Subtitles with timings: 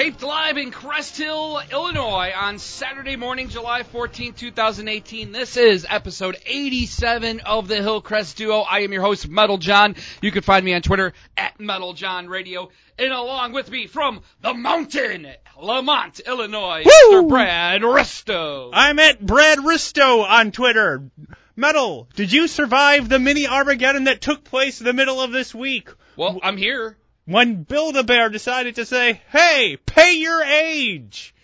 [0.00, 5.30] Taped live in Crest Hill, Illinois on Saturday morning, July 14, 2018.
[5.30, 8.60] This is episode 87 of the Hillcrest Duo.
[8.60, 9.96] I am your host, Metal John.
[10.22, 12.70] You can find me on Twitter at Metal John Radio.
[12.98, 15.26] And along with me from the mountain,
[15.60, 17.28] Lemont, Illinois, Mr.
[17.28, 18.70] Brad Risto.
[18.72, 21.10] I'm at Brad Risto on Twitter.
[21.56, 25.54] Metal, did you survive the mini Armageddon that took place in the middle of this
[25.54, 25.90] week?
[26.16, 26.96] Well, I'm here.
[27.24, 31.34] When Build-A-Bear decided to say, hey, pay your age!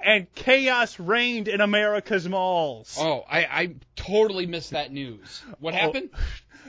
[0.00, 2.96] And chaos reigned in America's malls.
[3.00, 5.42] Oh, I, I totally missed that news.
[5.58, 5.76] What oh.
[5.76, 6.10] happened?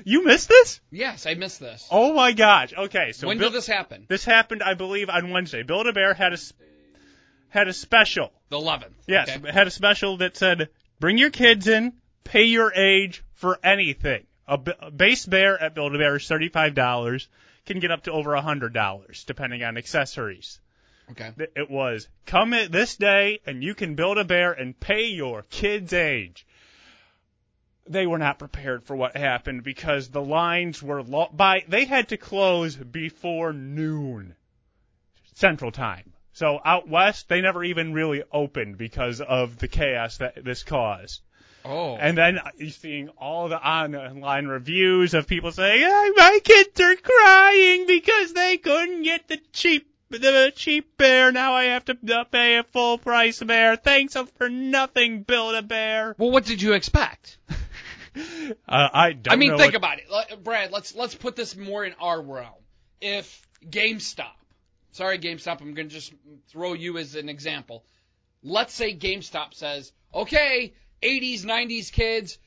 [0.05, 0.79] You missed this?
[0.91, 1.85] Yes, I missed this.
[1.91, 2.73] Oh my gosh.
[2.73, 4.05] Okay, so when Buil- did this happen?
[4.07, 5.63] this happened, I believe, on Wednesday.
[5.63, 6.37] Build-A-Bear had a,
[7.49, 8.31] had a special.
[8.49, 8.93] The 11th.
[9.07, 9.51] Yes, Okay.
[9.51, 14.25] had a special that said, bring your kids in, pay your age for anything.
[14.47, 17.27] A, b- a base bear at Build-A-Bear is $35,
[17.69, 20.59] can get up to over a $100, depending on accessories.
[21.11, 21.31] Okay.
[21.55, 25.43] It was, come at this day and you can build a bear and pay your
[25.43, 26.45] kid's age.
[27.87, 32.09] They were not prepared for what happened because the lines were lo- by, they had
[32.09, 34.35] to close before noon
[35.33, 36.13] central time.
[36.33, 41.21] So out west, they never even really opened because of the chaos that this caused.
[41.65, 41.95] Oh.
[41.97, 46.95] And then you're seeing all the online reviews of people saying, "Ah, "My kids are
[46.95, 51.31] crying because they couldn't get the cheap, the cheap bear.
[51.31, 53.75] Now I have to pay a full price bear.
[53.75, 57.37] Thanks for nothing, build a bear." well, what did you expect?
[58.15, 60.71] Uh, I don't I mean, think what- about it, Let- Brad.
[60.71, 62.55] Let's let's put this more in our realm.
[62.99, 64.33] If GameStop,
[64.91, 66.11] sorry GameStop, I'm going to just
[66.49, 67.85] throw you as an example.
[68.41, 72.37] Let's say GameStop says, okay, 80s, 90s kids,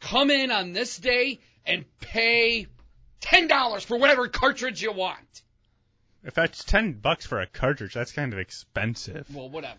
[0.00, 2.66] come in on this day and pay
[3.20, 5.42] ten dollars for whatever cartridge you want.
[6.24, 9.26] if that's ten bucks for a cartridge, that's kind of expensive.
[9.34, 9.78] Well, whatever.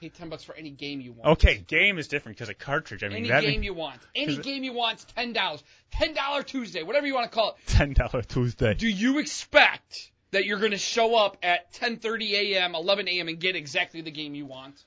[0.00, 1.38] Pay ten bucks for any game you want.
[1.38, 3.02] Okay, game is different because a cartridge.
[3.04, 4.00] I mean, Any that game you want.
[4.14, 5.62] Any it- game you want, ten dollars.
[5.90, 7.56] Ten dollar Tuesday, whatever you want to call it.
[7.66, 8.74] ten dollar Tuesday.
[8.74, 13.28] Do you expect that you're going to show up at 10:30 a.m., 11 a.m.
[13.28, 14.82] and get exactly the game you want?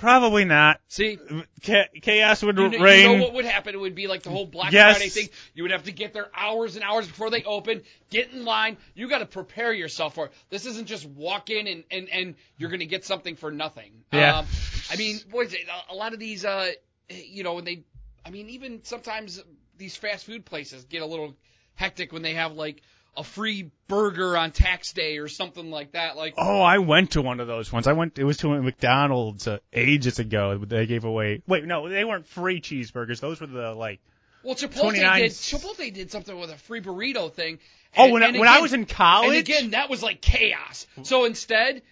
[0.00, 0.80] Probably not.
[0.88, 1.18] See,
[1.60, 3.10] Cha- chaos would you know, reign.
[3.10, 3.74] you know what would happen?
[3.74, 4.96] It would be like the whole Black Yes.
[4.96, 5.28] Friday thing.
[5.54, 7.82] You would have to get there hours and hours before they open.
[8.10, 8.78] Get in line.
[8.94, 10.32] You got to prepare yourself for it.
[10.48, 13.92] This isn't just walk in and and and you're going to get something for nothing.
[14.12, 14.38] Yeah.
[14.38, 14.46] Um,
[14.90, 15.60] I mean, what is it?
[15.68, 16.70] A- A lot of these, uh,
[17.10, 17.84] you know, when they,
[18.24, 19.42] I mean, even sometimes
[19.76, 21.36] these fast food places get a little
[21.74, 22.80] hectic when they have like
[23.16, 26.16] a free burger on tax day or something like that.
[26.16, 27.86] Like, Oh, I went to one of those ones.
[27.86, 28.18] I went.
[28.18, 30.58] It was to a McDonald's uh, ages ago.
[30.58, 31.42] They gave away.
[31.46, 33.20] Wait, no, they weren't free cheeseburgers.
[33.20, 34.00] Those were the like.
[34.42, 37.58] well, Chipotle 29 did Chipotle did something with a free burrito thing.
[37.96, 39.30] Oh, when and I, when I was in college.
[39.30, 40.86] And again, that was like chaos.
[41.02, 41.82] So instead,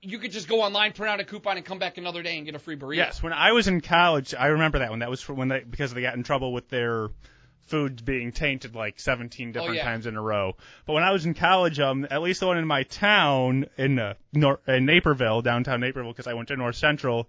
[0.00, 2.46] you could just go online, print out a coupon, and come back another day and
[2.46, 2.96] get a free burrito.
[2.96, 5.00] yes, when I was in college, I remember that one.
[5.00, 7.08] That was for when they because they got in trouble with their
[7.66, 9.84] food being tainted like 17 different Oh, yeah.
[9.84, 10.56] times in a row.
[10.86, 13.98] But when I was in college, um, at least the one in my town in
[13.98, 17.28] uh, Nor- in Naperville, downtown Naperville, because I went to North Central.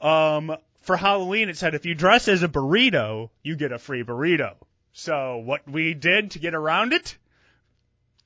[0.00, 4.04] Um, for Halloween, it said if you dress as a burrito, you get a free
[4.04, 4.54] burrito.
[4.92, 7.16] So what we did to get around it,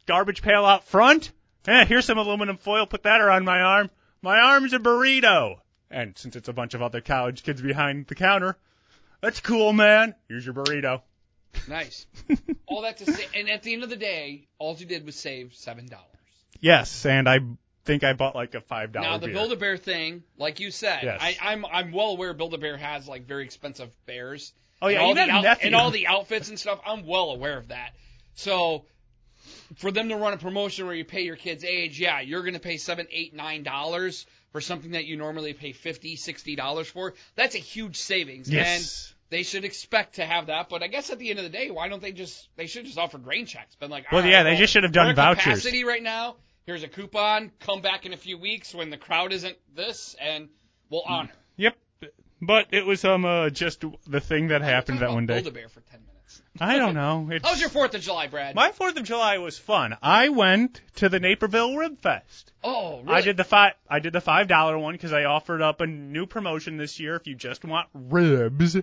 [0.06, 1.32] garbage pail out front.
[1.66, 2.86] Eh, here's some aluminum foil.
[2.86, 3.90] Put that around my arm.
[4.22, 5.56] My arm's a burrito.
[5.90, 8.56] And since it's a bunch of other college kids behind the counter,
[9.20, 10.14] that's cool, man.
[10.28, 11.02] Here's your burrito.
[11.68, 12.06] Nice.
[12.66, 15.16] all that to say, and at the end of the day, all you did was
[15.16, 16.06] save seven dollars.
[16.60, 17.40] Yes, and I
[17.84, 19.28] think I bought like a five dollar Now the.
[19.28, 21.18] Build a Bear thing, like you said, Yes.
[21.20, 24.52] I, I'm I'm well aware Build a Bear has like very expensive bears.
[24.80, 26.80] oh yeah, and all, the out- and all the outfits and stuff.
[26.86, 27.90] I'm well aware of that.
[28.34, 28.84] So
[29.76, 32.54] for them to run a promotion where you pay your kid's age, yeah, you're going
[32.54, 36.88] to pay seven, eight, nine dollars for something that you normally pay fifty, sixty dollars
[36.88, 37.14] for.
[37.36, 38.52] That's a huge savings.
[38.52, 38.84] And
[39.30, 40.68] they should expect to have that.
[40.68, 42.84] But I guess at the end of the day, why don't they just they should
[42.84, 43.74] just offer grain checks?
[43.76, 45.44] Been like, Well, right, yeah, they just should have done vouchers.
[45.44, 46.36] Capacity right now.
[46.66, 47.50] Here's a coupon.
[47.60, 50.48] Come back in a few weeks when the crowd isn't this, and
[50.90, 51.32] we'll honor.
[51.56, 51.76] Yep.
[52.42, 55.34] But it was um uh, just the thing that happened that one day.
[55.42, 56.09] Build a Bear for ten minutes.
[56.58, 57.28] I don't know.
[57.30, 58.54] It's, How was your Fourth of July, Brad?
[58.54, 59.96] My Fourth of July was fun.
[60.02, 62.52] I went to the Naperville Rib Fest.
[62.64, 63.14] oh, really?
[63.14, 63.74] I did the five.
[63.88, 67.14] I did the five dollar one because I offered up a new promotion this year.
[67.14, 68.76] If you just want ribs,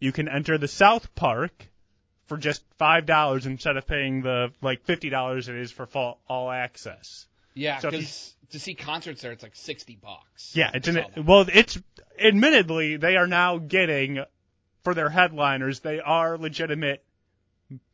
[0.00, 1.68] you can enter the South Park
[2.26, 6.20] for just five dollars instead of paying the like fifty dollars it is for fall,
[6.28, 7.26] all access.
[7.54, 10.56] Yeah, So because to see concerts there, it's like sixty bucks.
[10.56, 11.78] Yeah, it's an, well, it's
[12.18, 14.24] admittedly they are now getting
[14.84, 15.80] for their headliners.
[15.80, 17.02] They are legitimate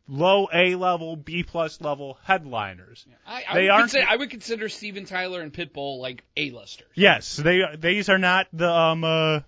[0.08, 3.06] low A level, B plus level headliners.
[3.26, 6.88] I, I, They would aren't- consider, I would consider Steven Tyler and Pitbull like A-listers.
[6.94, 9.40] Yes, they these are not the um uh,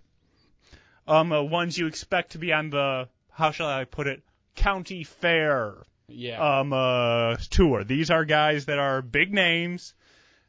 [1.07, 4.23] um uh, ones you expect to be on the how shall I put it
[4.55, 5.75] county fair
[6.07, 6.61] Yeah.
[6.61, 7.83] um uh tour.
[7.83, 9.95] These are guys that are big names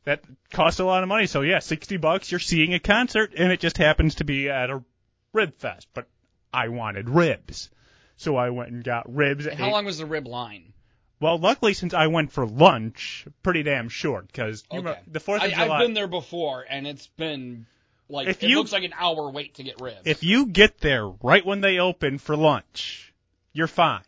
[0.06, 1.26] that cost a lot of money.
[1.26, 4.70] So yeah, sixty bucks, you're seeing a concert, and it just happens to be at
[4.70, 4.84] a
[5.32, 5.88] rib fest.
[5.96, 6.08] But
[6.54, 7.70] I wanted ribs,
[8.18, 9.48] so I went and got ribs.
[9.48, 10.74] How long was the rib line?
[11.20, 15.00] Well, luckily since I went for lunch, pretty damn short because Okay.
[15.08, 15.78] the Fourth of I, July.
[15.78, 17.66] I've been there before, and it's been
[18.10, 20.02] like If it you- looks like an hour wait to get ribs.
[20.06, 23.14] if you get there right when they open for lunch,
[23.54, 24.02] you're fine.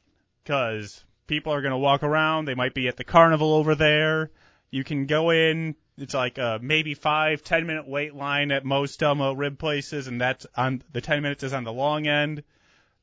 [0.43, 2.45] Because people are going to walk around.
[2.45, 4.29] They might be at the carnival over there.
[4.69, 5.75] You can go in.
[5.97, 10.19] It's like a maybe five, ten minute wait line at most uh, rib places, and
[10.19, 12.43] that's on the ten minutes is on the long end.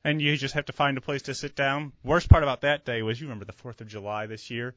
[0.05, 1.93] And you just have to find a place to sit down.
[2.03, 4.75] Worst part about that day was you remember the Fourth of July this year.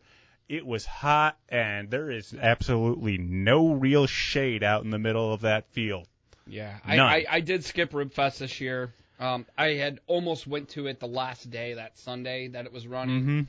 [0.49, 5.41] It was hot, and there is absolutely no real shade out in the middle of
[5.41, 6.07] that field.
[6.47, 8.93] yeah, I, I, I did skip Rib Fest this year.
[9.19, 12.87] Um, I had almost went to it the last day, that Sunday that it was
[12.87, 13.21] running.
[13.21, 13.41] Mm-hmm.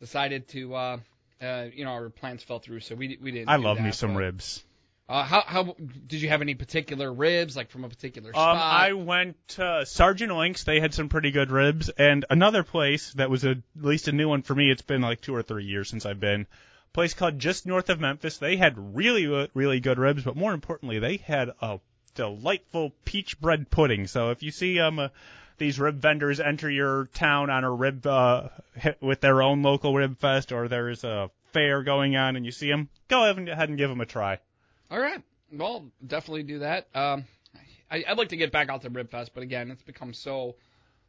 [0.00, 0.98] Decided to, uh,
[1.42, 3.48] uh, you know, our plans fell through, so we we didn't.
[3.48, 4.64] I love me some but- ribs.
[5.06, 5.76] Uh, how how
[6.06, 8.56] did you have any particular ribs, like from a particular Um, spot?
[8.56, 10.64] I went to Sergeant Oinks.
[10.64, 14.12] They had some pretty good ribs, and another place that was a, at least a
[14.12, 14.70] new one for me.
[14.70, 16.42] It's been like two or three years since I've been.
[16.42, 18.38] A place called just north of Memphis.
[18.38, 21.80] They had really, really good ribs, but more importantly, they had a
[22.14, 24.06] delightful peach bread pudding.
[24.06, 25.08] So if you see um uh,
[25.58, 29.94] these rib vendors enter your town on a rib uh, hit with their own local
[29.94, 33.78] rib fest, or there's a fair going on, and you see them, go ahead and
[33.78, 34.38] give them a try.
[34.90, 35.22] All right.
[35.52, 36.88] Well, definitely do that.
[36.94, 37.24] Um,
[37.90, 40.56] I, I'd like to get back out to Rib Fest, but again, it's become so,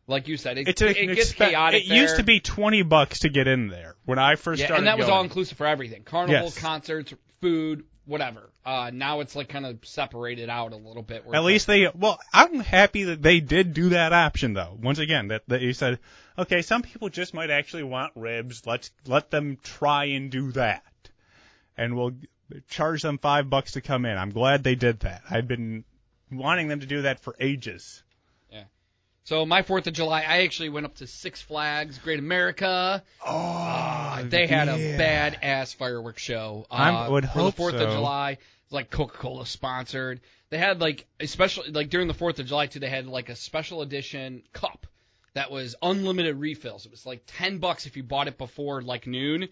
[0.07, 1.83] like you said, it, It's a, it gets expe- chaotic.
[1.83, 4.81] It used to be twenty bucks to get in there when I first yeah, started.
[4.81, 5.17] and that was going.
[5.17, 6.59] all inclusive for everything: carnival, Yes.
[6.59, 8.49] concerts, food, whatever.
[8.65, 11.25] Uh, now it's like kind of separated out a little bit.
[11.25, 11.87] where At least they.
[11.93, 14.77] Well, I'm happy that they did do that option though.
[14.81, 15.99] Once again, that that you said,
[16.37, 18.65] okay, some people just might actually want ribs.
[18.65, 20.83] Let's let them try and do that,
[21.77, 22.13] and we'll
[22.69, 24.17] charge them five bucks to come in.
[24.17, 25.21] I'm glad they did that.
[25.29, 25.83] I've been
[26.31, 28.03] wanting them to do that for ages.
[29.25, 33.03] So my Fourth of July, I actually went up to Six Flags Great America.
[33.25, 35.31] Oh, They had a yeah.
[35.31, 36.67] badass fireworks show.
[36.69, 37.85] Uh, I would for hope the Fourth so.
[37.85, 38.31] of July.
[38.31, 40.21] It was like Coca-Cola sponsored.
[40.51, 42.79] They had like especially like during the Fourth of July too.
[42.79, 44.85] They had like a special edition cup
[45.33, 46.85] that was unlimited refills.
[46.85, 49.49] It was like ten bucks if you bought it before like noon,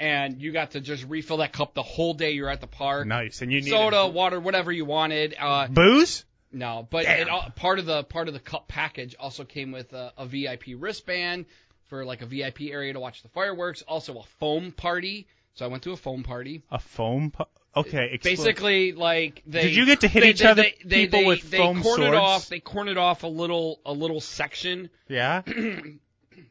[0.00, 3.06] and you got to just refill that cup the whole day you're at the park.
[3.06, 5.36] Nice, and you need Soda, water, whatever you wanted.
[5.38, 6.24] Uh, booze.
[6.52, 7.20] No, but Damn.
[7.20, 10.26] it, al- part of the part of the cup package also came with a, a
[10.26, 11.46] VIP wristband
[11.88, 13.82] for like a VIP area to watch the fireworks.
[13.82, 15.26] Also a foam party.
[15.54, 16.62] So I went to a foam party.
[16.70, 17.30] A foam.
[17.30, 17.44] Pu-
[17.76, 18.36] okay, explain.
[18.36, 21.20] Basically, like they Did you get to hit they, each they, other- They, they, people
[21.20, 22.14] they, with they foam swords?
[22.16, 22.48] off.
[22.48, 24.88] They cornered off a little a little section.
[25.08, 25.42] Yeah.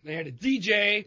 [0.04, 1.06] They had a DJ,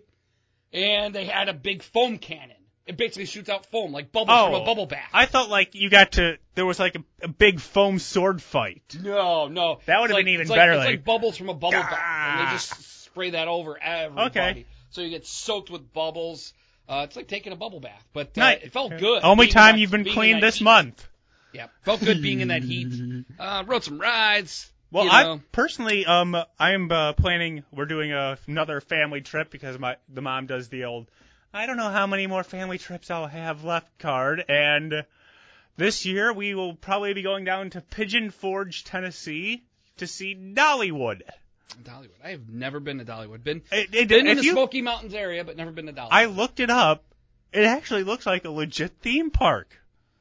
[0.73, 2.57] and they had a big foam cannon.
[2.87, 5.09] It basically shoots out foam like bubbles from a bubble bath.
[5.15, 8.43] Oh, I thought like you got to there was like a, a big foam sword
[8.43, 8.83] fight.
[9.01, 9.79] No, no.
[9.87, 11.81] That would've like- been even it's like- better, It's like- like bubbles from a bubble
[11.81, 14.27] bath, and they just spray that over everybody.
[14.41, 14.67] Okay.
[14.91, 16.53] So you get soaked with bubbles.
[16.87, 18.63] Uh, it's like taking a bubble bath, but uh, Nice.
[18.65, 19.25] it felt good.
[19.25, 20.65] Only time that- you've been being in cleaned that this heat.
[20.65, 21.09] month.
[21.55, 22.93] Yeah, felt good being in that heat.
[23.39, 24.71] Uh, rode some rides.
[24.91, 27.65] Well, you I personally, um, I am uh, planning.
[27.73, 31.07] We're doing a, another family trip because my the mom does the old.
[31.55, 35.05] I don't know how many more family trips I'll have left card, and
[35.77, 39.63] this year we will probably be going down to Pigeon Forge, Tennessee,
[39.99, 41.23] to see Dollywood.
[41.85, 42.25] Dollywood.
[42.25, 43.45] I have never been to Dollywood.
[43.45, 46.09] Been It, it, been in the you, Smoky Mountains area, but never been to Dollywood.
[46.11, 47.05] I looked it up.
[47.53, 49.79] It actually looks like a legit theme park.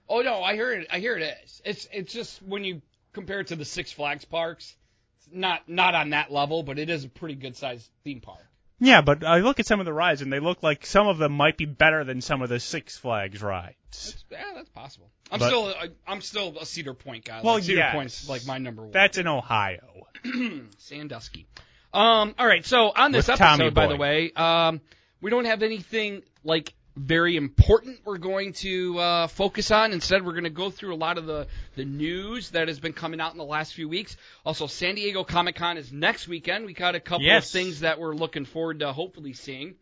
[0.07, 0.87] Oh no, I hear it.
[0.91, 1.61] I hear it is.
[1.65, 4.75] It's it's just when you compare it to the Six Flags parks,
[5.17, 8.45] it's not not on that level, but it is a pretty good sized theme park.
[8.83, 11.17] Yeah, but I look at some of the rides and they look like some of
[11.17, 13.77] them might be better than some of the Six Flags rides.
[13.91, 15.09] That's, yeah, that's possible.
[15.31, 17.39] I'm But- still I, I'm still a Cedar Point guy.
[17.41, 17.93] Well, like Cedar yes.
[17.95, 18.91] Point's like my number one.
[18.91, 20.07] That's in Ohio.
[20.79, 21.47] Sandusky.
[21.93, 24.81] Um, all right, so on this With episode, by the way, um,
[25.21, 29.91] we don't have anything like very important we're going to uh, focus on.
[29.93, 32.93] Instead, we're going to go through a lot of the, the news that has been
[32.93, 34.15] coming out in the last few weeks.
[34.45, 36.65] Also, San Diego Comic Con is next weekend.
[36.65, 37.45] We got a couple Yes.
[37.47, 39.75] of things that we're looking forward to hopefully seeing.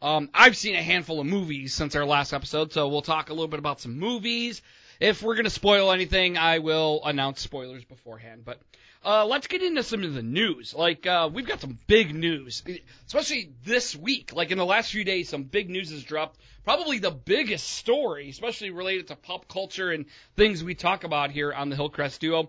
[0.00, 3.32] Um, I've seen a handful of movies since our last episode, so we'll talk a
[3.32, 4.60] little bit about some movies.
[5.00, 8.44] if we're gonna spoil anything, I will announce spoilers beforehand.
[8.44, 8.60] But
[9.04, 10.74] uh, let's get into some of the news.
[10.74, 12.62] Like uh, we've got some big news,
[13.06, 14.32] especially this week.
[14.32, 16.38] Like in the last few days, some big news has dropped.
[16.64, 20.06] Probably the biggest story, especially related to pop culture and
[20.36, 22.48] things we talk about here on the Hillcrest Duo.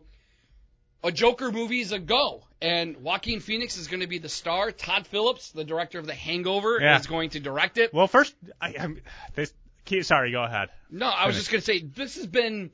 [1.04, 4.72] A Joker movie is a go, and Joaquin Phoenix is going to be the star.
[4.72, 6.98] Todd Phillips, the director of The Hangover, Yeah.
[6.98, 7.94] is going to direct it.
[7.94, 9.02] Well, first, I, I'm
[9.36, 9.54] this.
[10.02, 10.70] Sorry, go ahead.
[10.90, 12.72] No, I was just going to say this has been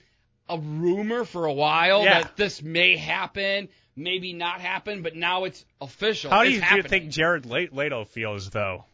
[0.51, 2.23] a rumor for a while Yeah.
[2.23, 6.29] that this may happen, maybe not happen, but now it's official.
[6.29, 6.89] How do you, happening.
[6.89, 8.85] think Jared Le- Leto feels though?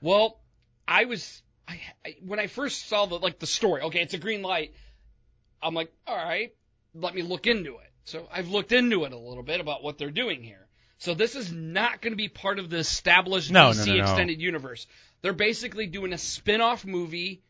[0.00, 0.40] Well,
[0.88, 3.82] I was I, I when I first saw the like the story.
[3.82, 4.74] Okay, it's a green light.
[5.62, 6.54] I'm like, all right,
[6.94, 7.90] let me look into it.
[8.04, 10.66] So I've looked into it a little bit about what they're doing here.
[10.98, 14.02] So this is not going to be part of the established no, DC no, no.
[14.02, 14.86] extended universe.
[15.22, 17.42] They're basically doing a spin-off movie.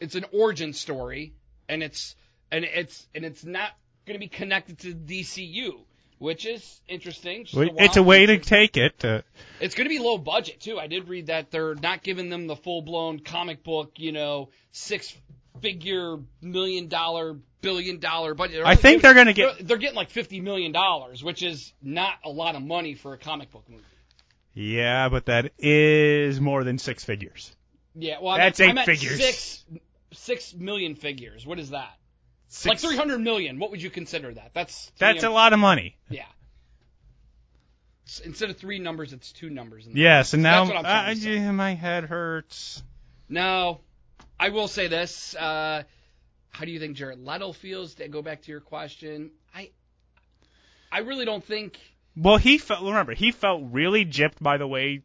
[0.00, 1.34] It's an origin story,
[1.68, 2.16] and it's
[2.50, 3.70] and it's and it's not
[4.06, 5.72] going to be connected to DCU,
[6.18, 7.44] which is interesting.
[7.44, 9.04] Just Wait, a It's a way to take it.
[9.04, 9.22] Uh,
[9.60, 10.78] It's going to be low budget too.
[10.78, 14.48] I did read that they're not giving them the full blown comic book, you know,
[14.72, 15.14] six
[15.60, 18.56] figure million dollar, billion dollar budget.
[18.56, 21.42] They're I think giving- they're gonna get- They're, they're getting like fifty million dollars, which
[21.42, 23.82] is not a lot of money for a comic book movie.
[24.54, 27.54] yeah, but that is more than six figures.
[27.94, 29.18] Yeah, well, I That's meant, eight I meant figures.
[29.20, 29.64] Six,
[30.12, 31.44] six million figures.
[31.44, 31.97] What is that?
[32.48, 33.58] Six, Like three hundred million.
[33.58, 34.52] What would you consider that?
[34.54, 35.96] That's That's a lot of money.
[36.08, 36.24] Yeah.
[38.24, 39.86] Instead of three numbers, it's two numbers.
[39.86, 42.82] In the Yes, and now That's what I'm uh, yeah, my head hurts.
[43.28, 43.80] No,
[44.40, 45.34] I will say this.
[45.34, 45.82] Uh,
[46.48, 47.96] how do you think Jared Leto feels?
[47.96, 49.70] To go back to your question, I,
[50.90, 51.78] I really don't think.
[52.16, 52.82] Well, he felt.
[52.82, 55.02] Remember, he felt really gypped by the way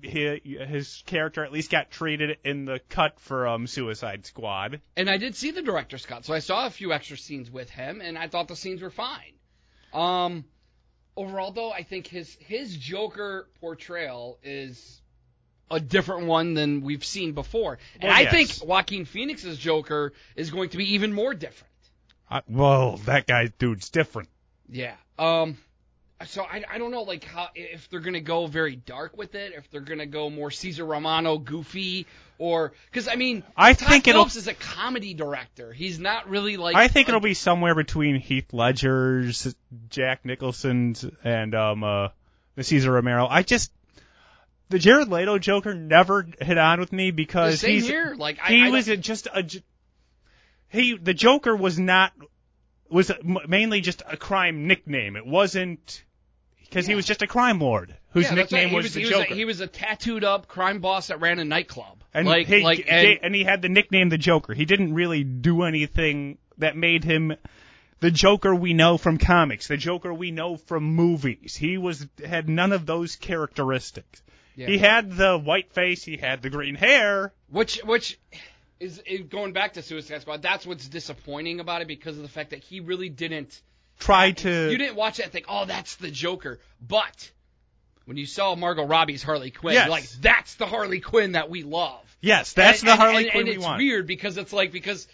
[0.00, 4.80] his, his character at least got treated in the cut for um Suicide Squad.
[4.96, 7.70] And I did see the director's cut, so I saw a few extra scenes with
[7.70, 9.32] him, and I thought the scenes were fine.
[9.92, 10.44] Um,
[11.16, 15.00] overall, though, I think his his Joker portrayal is
[15.70, 18.32] a different one than we've seen before, and Well, I yes.
[18.32, 21.72] think Joaquin Phoenix's Joker is going to be even more different.
[22.30, 24.28] I, whoa, that guy, dude's different.
[24.68, 24.94] Yeah.
[25.18, 25.58] Um.
[26.24, 29.52] So I, I don't know like how if they're gonna go very dark with it,
[29.56, 32.06] if they're gonna go more Caesar Romano goofy,
[32.38, 35.72] or because I mean I Todd think it'll- Phillips is a comedy director.
[35.72, 39.54] He's not really like I think it'll be somewhere between Heath Ledger's,
[39.88, 42.08] Jack Nicholson's, and um uh
[42.54, 43.26] the Cesar Romero.
[43.26, 43.72] I just
[44.68, 48.14] the Jared Leto Joker never hit on with me because he's here.
[48.16, 49.46] Like I, he I was just a
[50.68, 52.12] he the Joker was not
[52.88, 53.10] was
[53.48, 55.16] mainly just a crime nickname.
[55.16, 56.04] It wasn't
[56.72, 58.64] because he was just a crime lord whose yeah, that's right.
[58.64, 59.18] nickname He was, the he Joker.
[59.18, 62.02] Was a, he was a tattooed up crime boss that ran a nightclub.
[62.14, 64.54] and like he, like and, and he had the nickname the Joker.
[64.54, 67.34] He didn't really do anything that made him
[68.00, 71.56] the Joker we know from comics, the Joker we know from movies.
[71.56, 74.22] He was had none of those characteristics.
[74.56, 74.66] yeah.
[74.66, 77.32] He had the white face, he had the green hair.
[77.48, 78.18] Which which
[78.80, 80.42] is, is going back to Suicide Squad.
[80.42, 83.60] That's what's disappointing about it because of the fact that he really didn't.
[83.98, 85.44] Tried to You didn't watch that thing.
[85.48, 86.58] oh, that's the Joker.
[86.80, 87.30] But
[88.04, 89.84] when you saw Margot Robbie's Harley Quinn, Yes.
[89.86, 92.00] you're like, that's the Harley Quinn that we love.
[92.20, 93.78] Yes, that's And- the and- Harley and, Quinn and we it's want.
[93.78, 95.06] weird because it's like because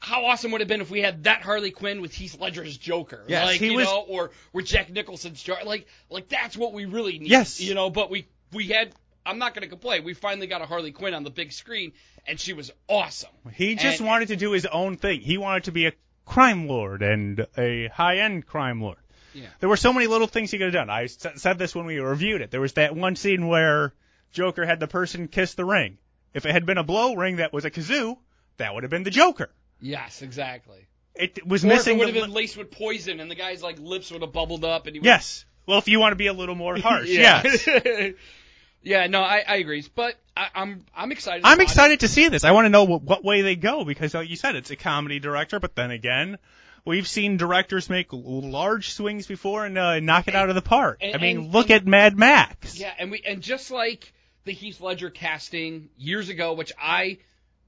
[0.00, 2.76] how awesome would it have been if we had that Harley Quinn with Heath Ledger's
[2.76, 6.56] Joker, Yes, like he you was- know, or with Jack Nicholson's Joker, like like that's
[6.58, 7.30] what we really need.
[7.30, 7.60] Yes.
[7.60, 8.92] you know, but we we had.
[9.26, 10.04] I'm not going to complain.
[10.04, 11.92] We finally got a Harley Quinn on the big screen,
[12.26, 13.30] and she was awesome.
[13.54, 15.22] He just And- wanted to do his own thing.
[15.22, 15.92] He wanted to be a
[16.24, 18.98] crime lord and a high-end crime lord.
[19.34, 19.46] Yeah.
[19.60, 20.90] There were so many little things he could have done.
[20.90, 22.50] I said this when we reviewed it.
[22.50, 23.92] There was that one scene where
[24.30, 25.98] Joker had the person kiss the ring.
[26.32, 28.16] If it had been a blow ring that was a kazoo,
[28.58, 29.50] that would have been the Joker.
[29.80, 30.86] Yes, exactly.
[31.14, 33.34] It was Or if it missing would have been li- laced with poison, and the
[33.36, 35.44] guy's like lips would have bubbled up, and he would Yes.
[35.66, 37.68] Well, if you want to be a little more harsh, yes.
[38.84, 41.42] yeah, no, I, I agree, but I, I'm I'm excited.
[41.44, 41.64] I'm about it.
[41.64, 42.44] excited to see this.
[42.44, 44.76] I want to know what, what way they go because, like you said, it's a
[44.76, 45.58] comedy director.
[45.58, 46.38] But then again,
[46.84, 50.98] we've seen directors make large swings before and uh, knock it out of the park.
[51.00, 52.78] and- I mean, and- look and- at Mad Max.
[52.78, 54.12] Yeah, and we and just like
[54.44, 57.18] the Heath Ledger casting years ago, which I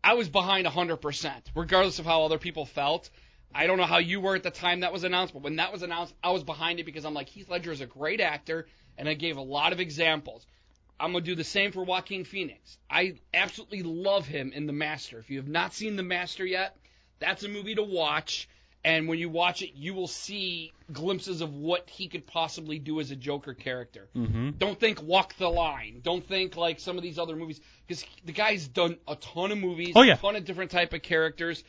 [0.04, 3.10] I was behind 100%, regardless of how other people felt.
[3.54, 5.72] I don't know how you were at the time that was announced, but when that
[5.72, 8.66] was announced, I was behind it because I'm like Heath Ledger is a great actor,
[8.98, 10.46] and I gave a lot of examples.
[10.98, 12.78] I'm gonna do the same for Joaquin Phoenix.
[12.90, 15.18] I absolutely love him in The Master.
[15.18, 16.76] If you have not seen The Master yet,
[17.18, 18.48] that's a movie to watch.
[18.84, 23.00] And when you watch it, you will see glimpses of what he could possibly do
[23.00, 24.08] as a Joker character.
[24.16, 24.50] Mm-hmm.
[24.58, 26.00] Don't think Walk the Line.
[26.04, 29.58] Don't think like some of these other movies because the guy's done a ton of
[29.58, 30.14] movies, Oh, yeah.
[30.14, 31.64] a ton of different type of characters.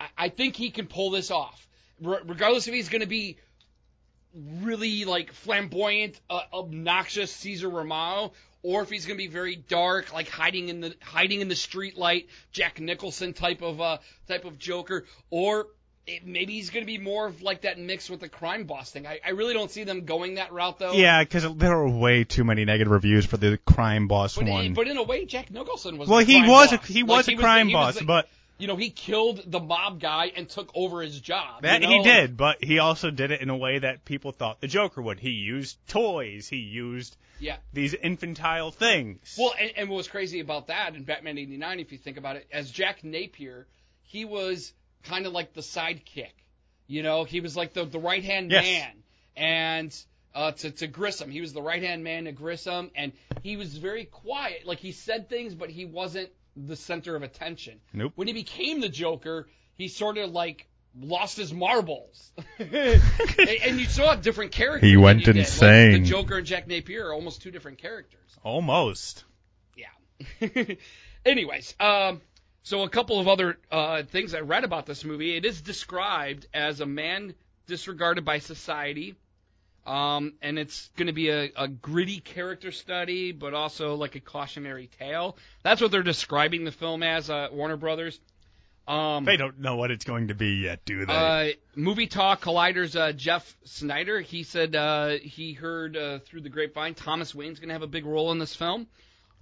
[0.00, 1.66] I, I think he can pull this off,
[2.06, 3.38] R- regardless if he's going to be
[4.34, 10.12] really like flamboyant, uh, obnoxious Caesar Romano, or if he's going to be very dark,
[10.12, 14.44] like hiding in the hiding in the street light, Jack Nicholson type of uh, type
[14.44, 15.66] of Joker, or
[16.06, 18.90] it, maybe he's going to be more of like that mix with the crime boss
[18.90, 19.06] thing.
[19.06, 20.92] I, I really don't see them going that route though.
[20.94, 24.64] Yeah, because there were way too many negative reviews for the crime boss but, one.
[24.66, 26.08] in, but in a way, Jack Nicholson was.
[26.08, 26.88] well, he crime was boss.
[26.88, 28.28] a he Like, was a he crime was boss, the- but
[28.62, 31.62] you know he killed the mob guy and took over his job.
[31.62, 32.36] that you he did.
[32.36, 35.18] But he also did it in a way that people thought the Joker would.
[35.18, 36.46] He used toys.
[36.48, 37.56] He used Yeah.
[37.72, 39.34] these infantile things.
[39.36, 42.36] Well, and, and what was crazy about that in Batman '89, if you think about
[42.36, 43.66] it, as Jack Napier,
[44.04, 46.30] he was kind of like the sidekick.
[46.86, 48.62] You know, he was like the the right hand Yes.
[48.62, 48.92] man,
[49.36, 50.04] and
[50.36, 53.10] uh, to to Grissom, he was the right hand man to Grissom, and
[53.42, 54.66] he was very quiet.
[54.66, 57.80] Like he said things, but he wasn't the center of attention.
[57.92, 58.12] Nope.
[58.14, 60.68] When he became the Joker, he sort of like
[60.98, 64.88] lost his marbles, and, you saw different characters.
[64.88, 65.36] He went did.
[65.36, 66.02] Like, insane.
[66.02, 68.20] the Joker and Jack Napier are almost two different characters.
[68.42, 69.24] Almost.
[69.76, 70.64] Yeah.
[71.24, 72.20] Anyways, um,
[72.62, 75.36] so a couple of other uh, things I read about this movie.
[75.36, 77.34] It is described as a man
[77.66, 79.14] disregarded by society,
[79.86, 84.20] um, and it's going to be a, a gritty character study, but also like a
[84.20, 85.36] cautionary tale.
[85.62, 87.28] That's what they're describing the film as.
[87.30, 88.20] Uh, Warner Brothers.
[88.86, 91.12] Um, They don't know what it's going to be yet, do they?
[91.12, 94.20] uh, Movie Talk Collider's uh, Jeff Sneider.
[94.20, 97.86] He said uh, he heard uh, through the grapevine Thomas Wayne's going to have a
[97.86, 98.88] big role in this film.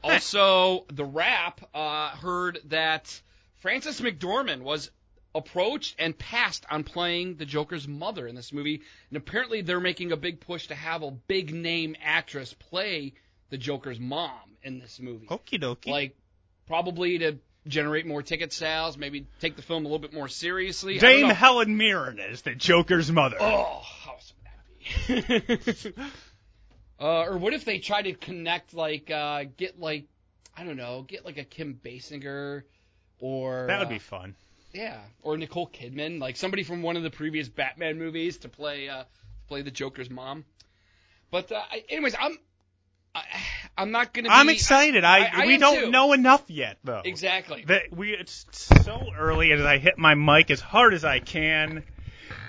[0.03, 3.21] Also, The Wrap uh, heard that
[3.59, 4.91] Frances McDormand was
[5.35, 10.13] approached and passed on playing the Joker's mother in this movie, and apparently they're making
[10.13, 13.15] a big push to have a big name actress play
[13.51, 15.91] the Joker's mom in this movie Okie dokie.
[15.91, 16.17] like
[16.67, 20.99] probably to generate more ticket sales, maybe take the film a little bit more seriously.
[20.99, 21.29] Dame.
[21.29, 23.37] Helen Mirren is the Joker's mother.
[23.41, 24.37] Oh, how awesome
[25.09, 25.95] would that be?
[27.01, 30.07] uh, or what if they try to connect, like, uh, get like,
[30.57, 32.63] I don't know, get like a Kim Basinger,
[33.19, 34.35] or that would uh, be fun.
[34.73, 38.89] Yeah, or Nicole Kidman, like somebody from one of the previous Batman movies to play
[38.89, 39.05] uh,
[39.49, 40.45] play the Joker's mom.
[41.31, 42.39] But uh, anyways, I'm
[43.15, 43.23] I,
[43.77, 44.29] I'm not gonna.
[44.29, 45.05] Be, I'm excited.
[45.05, 45.91] I, I- I we don't too.
[45.91, 47.03] know enough yet, though.
[47.05, 47.65] exactly.
[47.67, 48.47] That we it's
[48.85, 51.85] so early as I hit my mic as hard as I can.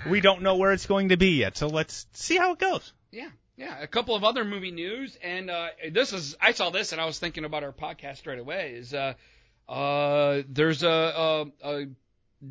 [0.08, 2.92] We don't know where it's going to be yet, so let's see how it goes.
[3.10, 3.80] Yeah, yeah.
[3.80, 7.06] A couple of other movie news, and uh, this is I saw this and I
[7.06, 8.74] was thinking about our podcast right away.
[8.76, 9.14] Is uh,
[9.68, 11.86] uh, there's a, a, a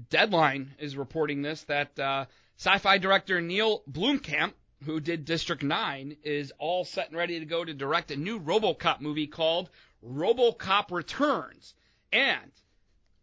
[0.09, 2.25] deadline is reporting this that uh,
[2.57, 4.53] sci-fi director Neil Blomkamp,
[4.85, 8.39] who did District Nine, is all set and ready to go to direct a new
[8.39, 9.69] RoboCop movie called
[10.05, 11.73] RoboCop Returns,
[12.11, 12.51] and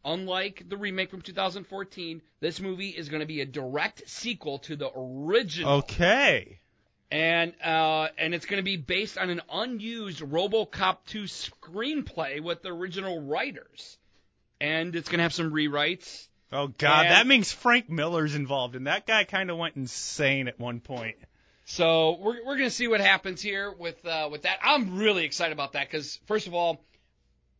[0.04, 4.76] Unlike the remake from 2014, this movie is going to be a direct sequel to
[4.76, 6.60] the original Okay.
[7.10, 12.62] and uh, and it's going to be based on an unused RoboCop 2 screenplay with
[12.62, 13.98] the original writers,
[14.60, 16.28] and it's going to have some rewrites.
[16.52, 20.48] Oh God, And- that means Frank Miller's involved, and that guy kind of went insane
[20.48, 21.16] at one point.
[21.66, 24.58] So we're we're going to see what happens here with uh, with that.
[24.62, 26.82] I'm really excited about that because first of all,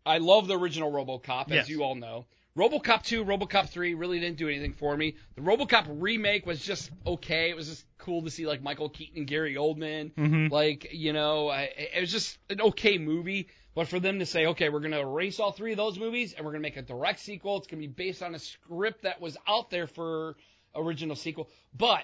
[0.07, 1.69] I love the original RoboCop, as Yes.
[1.69, 2.25] you all know.
[2.57, 5.15] RoboCop 2, RoboCop 3 really didn't do anything for me.
[5.37, 7.51] The RoboCop remake was just okay.
[7.51, 10.13] It was just cool to see like Michael Keaton and Gary Oldman.
[10.15, 10.51] Mhm.
[10.51, 13.49] Like, you know, I, it was just an okay movie.
[13.79, 16.33] But for them to say, okay, we're going to erase all three of those movies
[16.33, 17.59] and we're going to make a direct sequel.
[17.59, 20.35] It's going to be based on a script that was out there for
[20.75, 21.49] original sequel.
[21.73, 22.03] But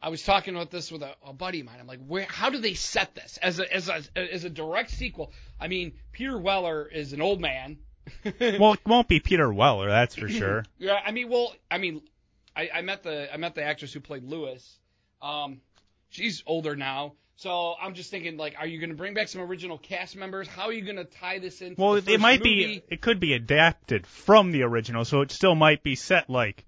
[0.00, 1.76] I was talking about this with a, a buddy of mine.
[1.78, 2.24] I'm like, where?
[2.26, 5.30] How do they set this as a as a as a direct sequel?
[5.60, 7.76] I mean, Peter Weller is an old man.
[8.40, 10.64] well, it won't be Peter Weller, that's for sure.
[10.78, 12.00] Yeah, I mean, well, I mean,
[12.56, 14.78] I, I met the I met the actress who played Lewis.
[15.20, 15.60] Um,
[16.08, 19.42] she's older now, so I'm just thinking, like, are you going to bring back some
[19.42, 20.48] original cast members?
[20.48, 21.74] How are you going to tie this in?
[21.76, 22.66] Well, it might movie?
[22.78, 26.64] be, it could be adapted from the original, so it still might be set like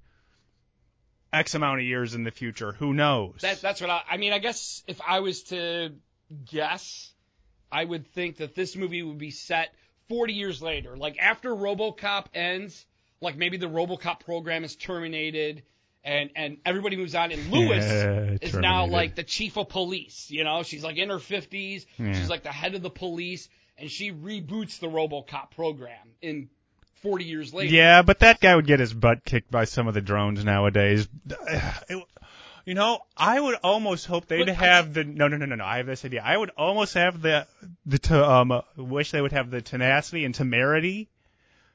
[1.33, 2.73] X amount of years in the future.
[2.73, 3.39] Who knows?
[3.41, 4.03] That, that's what I.
[4.11, 5.95] I mean, I guess if I was to
[6.45, 7.13] guess,
[7.73, 9.75] I would think that this movie would be set
[10.11, 12.85] 40 years later, like after RoboCop ends,
[13.23, 15.63] like maybe the RoboCop program is terminated.
[16.09, 20.31] And, and everybody moves on, and Lewis Yeah, is now like the chief of police.
[20.31, 21.85] You know, she's like in her 50s.
[21.99, 22.13] Yeah.
[22.15, 26.49] She's like the head of the police, and she reboots the RoboCop program in
[27.03, 27.75] 40 years later.
[27.75, 31.07] Yeah, but that guy would get his butt kicked by some of the drones nowadays.
[31.91, 32.05] It-
[32.65, 35.57] you know, I would almost hope they'd But I- have the no, no, no, no,
[35.57, 35.65] no.
[35.65, 36.23] I have this idea.
[36.23, 37.47] I would almost have the
[37.87, 41.09] the um uh, wish they would have the tenacity and temerity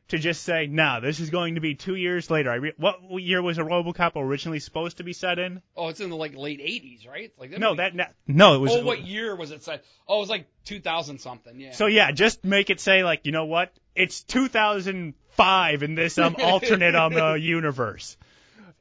[0.09, 2.51] to just say, nah, this is going to be two years later.
[2.51, 5.61] I re- what year was a RoboCop originally supposed to be set in?
[5.75, 7.31] Oh, it's in the like late '80s, right?
[7.37, 8.71] Like No, movie- that no, it was.
[8.71, 9.83] Oh, what year was it set?
[10.07, 11.59] Oh, it was like 2000 something.
[11.59, 11.71] Yeah.
[11.71, 13.71] So yeah, just make it say like, you know what?
[13.95, 18.17] It's 2005 in this um alternate um uh, universe.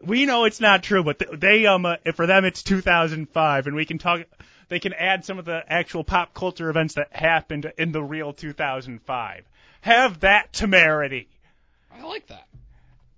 [0.00, 3.76] We know it's not true, but th- they um uh, for them it's 2005, and
[3.76, 4.22] we can talk.
[4.68, 8.32] They can add some of the actual pop culture events that happened in the real
[8.32, 9.44] 2005.
[9.82, 11.28] Have that temerity.
[11.92, 12.46] I like that.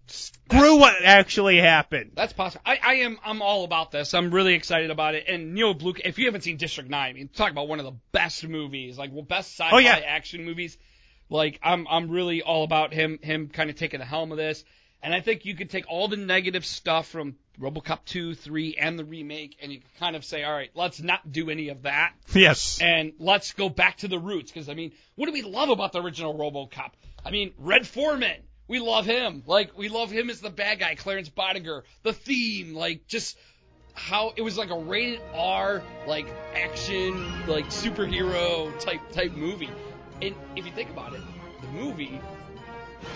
[0.07, 2.12] Screw what actually happened.
[2.14, 2.62] That's possible.
[2.66, 3.18] I, I am.
[3.24, 4.12] I'm all about this.
[4.14, 5.24] I'm really excited about it.
[5.29, 5.94] And Neil Blue.
[6.05, 8.98] If you haven't seen District Nine, I mean, talk about one of the best movies,
[8.98, 10.00] like well, best sci-fi Oh, yeah.
[10.07, 10.77] action movies.
[11.31, 11.87] Like I'm.
[11.88, 13.18] I'm really all about him.
[13.22, 14.64] Him kind of taking the helm of this.
[15.03, 18.99] And I think you could take all the negative stuff from RoboCop 2, 3, and
[18.99, 21.83] the remake, and you can kind of say, all right, let's not do any of
[21.83, 22.12] that.
[22.33, 22.81] Yes.
[22.81, 24.51] and let's go back to the roots.
[24.51, 26.90] Because I mean, what do we love about the original RoboCop?
[27.25, 28.43] I mean, Red Foreman.
[28.67, 29.43] We love him.
[29.47, 31.83] Like we love him as the bad guy, Clarence Boddicker.
[32.03, 33.37] The theme, like just
[33.93, 39.71] how it was like a rated R, like action, like superhero type type movie.
[40.23, 41.21] And if you think about it,
[41.61, 42.21] the movie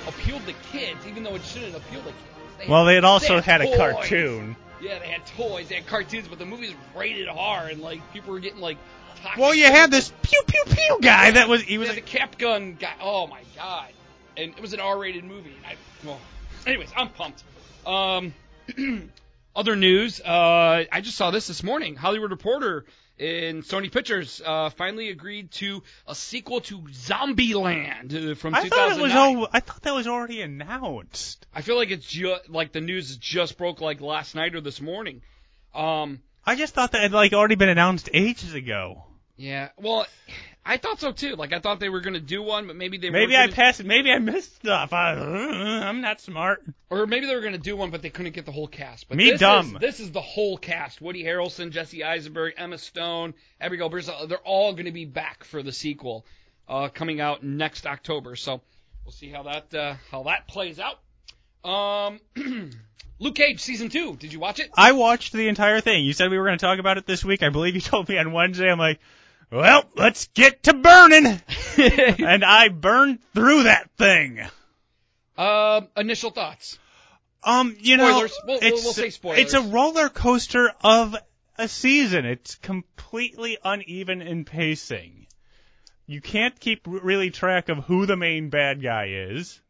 [0.06, 2.37] appealed to kids, even though it shouldn't appeal to kids.
[2.66, 4.56] Well, they had also they had a cartoon.
[4.80, 8.32] Yeah, they had toys, they had cartoons, but the movie's rated R, and like people
[8.32, 8.78] were getting like.
[9.22, 12.02] Toxic Well, you had this pew pew pew guy that was he was was the
[12.02, 12.94] cap gun guy.
[13.00, 13.88] Oh my god!
[14.36, 15.56] And it was an R-rated movie.
[15.66, 15.74] I,
[16.06, 16.20] well,
[16.64, 17.42] anyways, I'm pumped.
[17.84, 18.32] Um,
[19.56, 20.20] other news.
[20.20, 21.96] Uh, I just saw this this morning.
[21.96, 22.84] Hollywood Reporter
[23.18, 28.92] in Sony Pictures uh, finally agreed to a sequel to Zombieland uh, from I thought
[28.92, 31.46] it was al- I thought that was already announced.
[31.54, 34.80] I feel like it's just like the news just broke like last night or this
[34.80, 35.22] morning.
[35.74, 39.04] Um, I just thought that had like already been announced ages ago.
[39.36, 39.68] yeah.
[39.76, 40.06] Well,
[40.68, 41.34] I thought so too.
[41.34, 43.82] Like I thought they were gonna do one, but maybe they Maybe I gonna- passed.
[43.82, 44.92] Maybe I missed stuff.
[44.92, 46.62] I, I'm not smart.
[46.90, 49.08] Or maybe they were going to do one, but they couldn't get the whole cast.
[49.08, 49.74] But Me this dumb.
[49.76, 54.28] Is, this is the whole cast: Woody Harrelson, Jesse Eisenberg, Emma Stone, Abigail Breslin.
[54.28, 56.24] They're all going to be back for the sequel,
[56.68, 58.36] uh, coming out next October.
[58.36, 58.60] So
[59.04, 60.98] we'll see how that uh, how that plays out.
[61.64, 62.20] Um,
[63.18, 64.16] Luke Cage season two.
[64.16, 64.70] Did you watch it?
[64.74, 66.04] I watched the entire thing.
[66.04, 67.42] You said we were going to talk about it this week.
[67.42, 68.70] I believe you told me on Wednesday.
[68.70, 69.00] I'm like,
[69.50, 71.40] well, let's get to burning.
[71.78, 74.40] and I burned through that thing.
[75.36, 76.78] uh, initial thoughts.
[77.44, 78.38] Um, you know, Spoilers.
[78.46, 79.38] We'll- it's, we'll say spoilers.
[79.40, 81.16] it's a roller coaster of
[81.56, 82.24] a season.
[82.24, 85.26] It's completely uneven in pacing.
[86.06, 89.60] You can't keep really track of who the main bad guy is.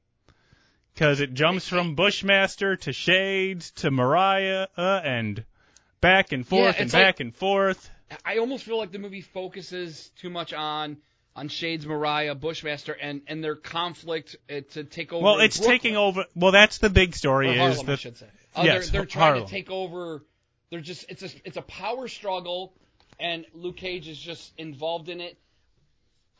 [0.96, 5.44] Cause it jumps from Bushmaster to Shades to Mariah, uh, and
[6.00, 7.88] back and forth and it's like- back and forth.
[8.24, 10.98] I almost feel like the movie focuses too much on
[11.36, 15.24] on Shades, Mariah, Bushmaster, and and their conflict uh, to take over.
[15.24, 15.78] Well, it's Brooklyn.
[15.78, 16.24] taking over.
[16.34, 18.26] Well, that's the big story Or is Harlem, I should say.
[18.56, 19.44] Uh, yes, they're, they're trying Harlem.
[19.46, 20.22] to take over.
[20.70, 22.72] They're just it's a it's a power struggle,
[23.20, 25.38] and Luke Cage is just involved in it.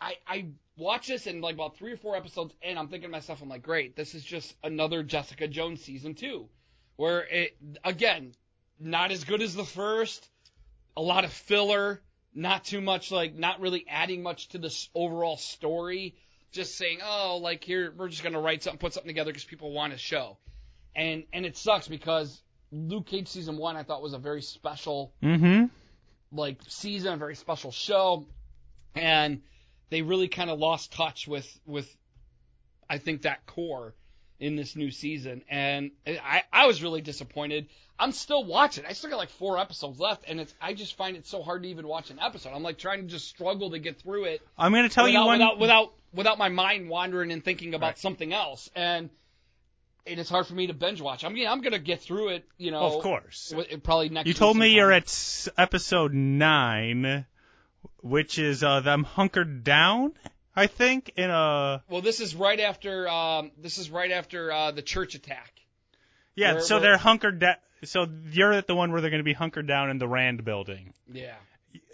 [0.01, 3.13] I I watch this and like about three or four episodes and I'm thinking to
[3.13, 6.49] myself, I'm like, great, this is just another Jessica Jones season two,
[6.97, 8.33] where it again
[8.81, 10.29] not as good as the first,
[10.99, 12.03] a lot of filler,
[12.35, 16.15] not too much like not really adding much to this overall story.
[16.51, 19.73] Just saying, oh, like here we're just gonna write something, put something together because people
[19.73, 20.39] want a show
[20.99, 25.15] and and it sucks because Luke Cage season one I thought was a very special
[25.23, 25.67] Mm-hmm.
[26.33, 28.27] like season, a very special show,
[28.95, 29.41] and
[29.91, 31.89] they really kind of lost touch with with
[32.91, 33.95] I think that core
[34.41, 37.69] in this new season, and I I was really disappointed.
[38.01, 38.85] I'm still watching.
[38.87, 41.65] I still got like four episodes left, and it's I just find it so hard
[41.65, 42.51] to even watch an episode.
[42.55, 45.21] I'm like trying to just struggle to get through it I'm going to tell without,
[45.21, 45.39] you one.
[45.39, 47.99] without without without my mind wandering and thinking about Right.
[47.99, 49.11] something else, and
[50.07, 51.25] and it's hard for me to binge watch.
[51.25, 52.79] I mean, I'm gonna get through it, you know.
[52.81, 53.49] of course.
[53.51, 54.29] w- Probably next.
[54.29, 54.77] You told me sometime.
[54.77, 57.27] you're at s- episode nine,
[58.03, 60.13] which is uh, them hunkered down.
[60.59, 64.71] I think in a Well, this is right after um, this is right after uh,
[64.73, 65.53] the church attack.
[66.35, 66.53] yeah.
[66.55, 67.57] Where- so where- they're hunkered down.
[67.85, 70.45] So you're at the one where they're going to be hunkered down in the Rand
[70.45, 70.95] building.
[71.13, 71.35] Yeah.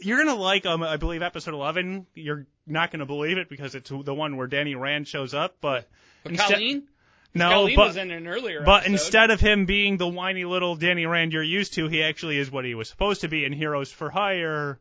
[0.01, 2.07] You're gonna like um I believe episode 11.
[2.15, 5.89] You're not gonna believe it because it's the one where Danny Rand shows up, but
[6.23, 6.89] But Instead- Colleen,
[7.35, 8.63] no, Colleen but was in an earlier.
[8.65, 8.93] But episode.
[8.93, 12.51] instead of him being the whiny little Danny Rand you're used to, he actually is
[12.51, 14.79] what he was supposed to be in Heroes for Hire,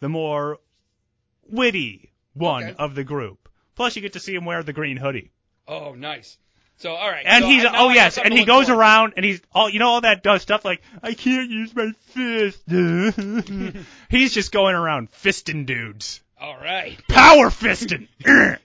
[0.00, 0.58] the more
[1.48, 2.74] witty one Okay.
[2.78, 3.48] of the group.
[3.76, 5.30] Plus, you get to see him wear the green hoodie.
[5.68, 6.36] oh, nice.
[6.76, 7.26] So all right.
[7.26, 9.88] And so he's oh yes, and he goes forward around and he's all you know
[9.88, 12.62] all that does stuff like I can't use my fist.
[14.08, 16.22] he's just going around fisting dudes.
[16.40, 16.98] All right.
[17.06, 18.08] Power fisting.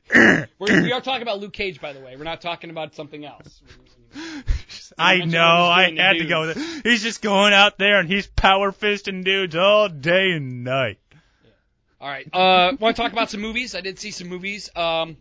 [0.59, 2.15] We're, we are talking about Luke Cage, by the way.
[2.15, 3.61] We're not talking about something else.
[4.97, 5.41] I know.
[5.65, 6.23] I had dudes.
[6.23, 6.83] to go with it.
[6.89, 10.99] He's just going out there and he's power fisting dudes all day and night.
[12.05, 12.27] All right.
[12.31, 13.73] Uh, want to talk about some movies?
[13.73, 14.69] I did see some movies.
[14.75, 15.17] Um,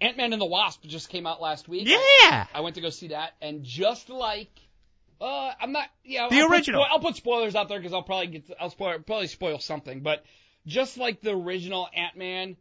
[0.00, 1.88] Ant Man and the Wasp just came out last week.
[1.88, 2.46] Yeah.
[2.54, 4.50] I went to go see that, and just like,
[5.20, 6.82] uh, I'm not, yeah, The I'll original.
[6.82, 9.26] Put, spo- I'll put spoilers out there because I'll probably get, to, I'll spoil, probably
[9.26, 10.24] spoil something, but
[10.68, 12.56] just like the original Ant Man,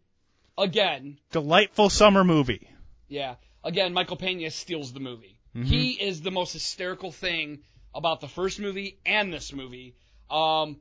[0.57, 2.67] again, Delightful summer movie.
[3.07, 5.37] yeah, again, Michael Pena steals the movie.
[5.55, 5.67] Mm-hmm.
[5.67, 7.59] He is the most hysterical thing
[7.93, 9.93] about the first movie and this movie.
[10.31, 10.77] Um,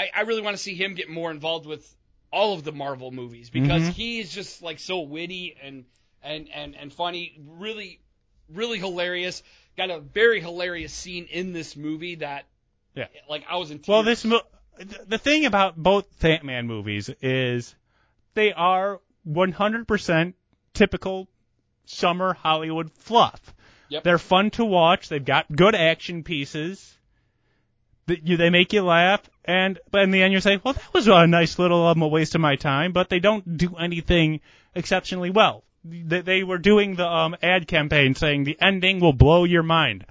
[0.00, 1.86] I, I really want to see him get more involved with
[2.32, 3.92] all of the Marvel movies because Mhm.
[3.92, 5.84] he is just like so witty and
[6.22, 8.00] and and and funny, really
[8.48, 9.42] really hilarious.
[9.76, 12.46] Got a very hilarious scene in this movie that
[12.94, 13.06] Yeah.
[13.28, 13.88] like I was in tears.
[13.88, 14.42] Well, this mo-
[15.06, 17.74] the thing about both Ant-Man movies is
[18.34, 20.34] they are 100%
[20.72, 21.28] typical
[21.84, 23.54] summer Hollywood fluff.
[23.88, 24.04] Yep.
[24.04, 25.08] They're fun to watch.
[25.08, 26.96] They've got good action pieces.
[28.10, 31.08] You, they make you laugh, and but in the end you say, well, that was
[31.08, 32.92] a nice little um, a waste of my time.
[32.92, 34.40] But they don't do anything
[34.74, 35.64] exceptionally well.
[35.84, 40.06] They, they were doing the um, ad campaign saying the ending will blow your mind.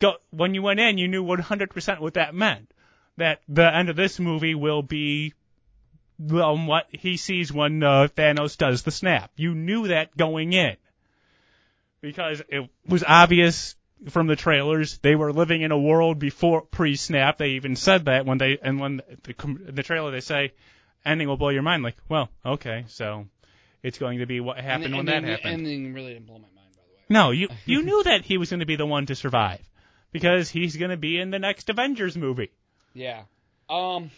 [0.00, 2.72] Go, when you went in, you knew 100% what that meant.
[3.18, 5.34] That the end of this movie will be
[6.30, 9.30] um, what he sees when uh, Thanos does the snap.
[9.36, 10.76] You knew that going in
[12.00, 13.74] because it was obvious
[14.08, 17.38] from the trailers they were living in a world before pre-snap.
[17.38, 19.34] They even said that when they and when the,
[19.72, 20.52] the trailer they say
[21.04, 21.82] ending will blow your mind.
[21.82, 23.26] Like, well, okay, so
[23.82, 25.52] it's going to be what and happened the when that ending- happened.
[25.54, 27.04] Ending really didn't blow my mind, by the way.
[27.08, 29.60] No, you you knew that he was going to be the one to survive
[30.12, 32.50] because he's going to be in the next Avengers movie.
[32.94, 33.22] Yeah.
[33.68, 34.10] Um.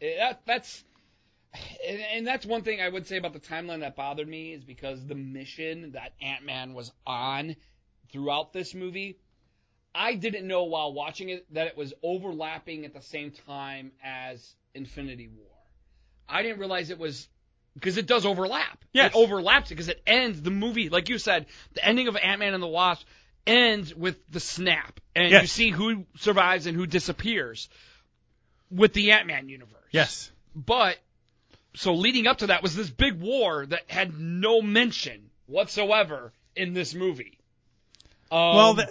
[0.00, 0.84] eh, That that's.
[1.86, 4.64] And, and that's one thing I would say about the timeline that bothered me is
[4.64, 7.54] because the mission that Ant Man was on
[8.12, 9.18] throughout this movie,
[9.94, 14.54] I didn't know while watching it that it was overlapping at the same time as
[14.74, 15.46] Infinity War.
[16.28, 17.28] I didn't realize it was
[17.74, 18.84] because it does overlap.
[18.92, 19.12] Yes.
[19.12, 22.54] It overlaps because it ends the movie, like you said, the ending of Ant Man
[22.54, 23.06] and the Wasp
[23.46, 27.68] ends with the snap, and you see who survives and who disappears
[28.70, 29.70] with the Ant Man universe.
[29.90, 30.30] Yes.
[30.54, 30.98] But
[31.74, 36.72] so leading up to that was this big war that had no mention whatsoever in
[36.72, 37.38] this movie.
[38.34, 38.86] Um, well, the,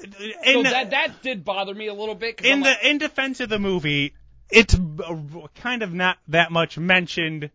[0.45, 2.39] so that that did bother me a little bit.
[2.39, 4.13] in I'm the like, in defense of the movie,
[4.49, 5.15] it's uh,
[5.55, 7.49] kind of not that much mentioned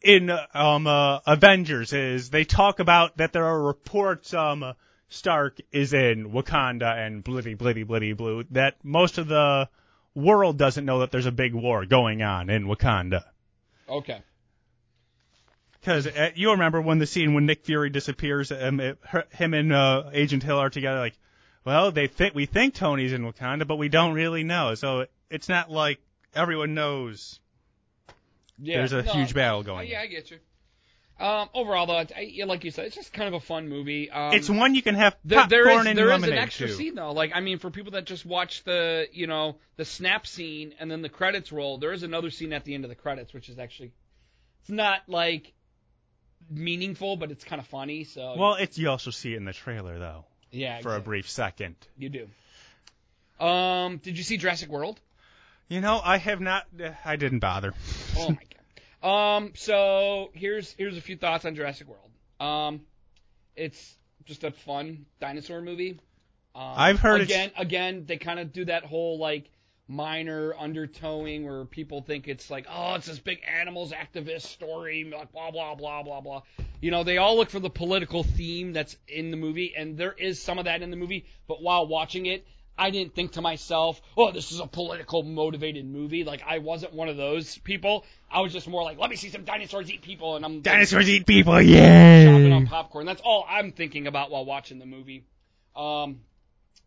[0.00, 1.92] in um uh, Avengers.
[1.92, 4.72] Is they talk about that there are reports um
[5.10, 8.44] Stark is in Wakanda and blitty blitty blitty blue.
[8.52, 9.68] That most of the
[10.14, 13.24] world doesn't know that there's a big war going on in Wakanda.
[13.86, 14.22] okay,
[15.80, 19.54] Because uh, you remember when the scene when Nick Fury disappears, um, it, her, him
[19.54, 20.98] and uh, Agent Hill are together.
[20.98, 21.18] Like,
[21.64, 24.74] well, they think we think Tony's in Wakanda, but we don't really know.
[24.74, 25.98] So it's not like
[26.34, 27.40] everyone knows
[28.58, 29.88] yeah, there's a no, huge battle going.
[29.88, 30.38] yeah, I get you.
[31.18, 34.10] Um, overall, though, I, like you said, it's just kind of a fun movie.
[34.10, 36.66] Um, It's one you can have There, popcorn there is and there is an extra
[36.68, 36.72] too.
[36.72, 37.12] scene though.
[37.12, 40.90] Like I mean, for people that just watch the you know the snap scene and
[40.90, 43.50] then the credits roll, there is another scene at the end of the credits, which
[43.50, 43.92] is actually
[44.62, 45.52] it's not like
[46.50, 48.04] meaningful, but it's kind of funny.
[48.04, 51.28] So Well, it's you also see it in the trailer though yeah, for a brief
[51.30, 51.76] second.
[51.96, 53.44] you do.
[53.44, 55.00] Um, did you see Jurassic World?
[55.68, 56.66] You know, I have not.
[57.04, 57.72] I didn't bother.
[58.18, 58.38] Oh my
[59.02, 59.36] god.
[59.36, 62.10] Um, so here's here's a few thoughts on Jurassic World.
[62.38, 62.82] Um,
[63.56, 63.94] it's
[64.26, 65.98] just a fun dinosaur movie.
[66.54, 67.50] Um, I've heard again.
[67.56, 69.44] Again, they kind of do that whole like
[69.90, 75.32] minor undertowing where people think it's like, oh, it's this big animals activist story, like
[75.32, 76.42] blah blah blah blah blah.
[76.80, 80.12] You know, they all look for the political theme that's in the movie, and there
[80.12, 81.26] is some of that in the movie.
[81.48, 82.46] But while watching it,
[82.78, 86.22] I didn't think to myself, oh, this is a political motivated movie.
[86.24, 88.06] Like I wasn't one of those people.
[88.30, 91.10] I was just more like, let me see some dinosaurs eat people, and I'm Dinosaurs
[91.10, 92.52] eat people, chopping yay!
[92.52, 93.06] on popcorn.
[93.06, 95.24] That's all I'm thinking about while watching the movie.
[95.74, 96.20] Um,